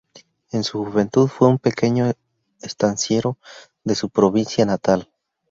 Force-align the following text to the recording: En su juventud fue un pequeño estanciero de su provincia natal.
En 0.51 0.63
su 0.63 0.83
juventud 0.83 1.27
fue 1.27 1.47
un 1.47 1.59
pequeño 1.59 2.11
estanciero 2.59 3.37
de 3.83 3.93
su 3.93 4.09
provincia 4.09 4.65
natal. 4.65 5.11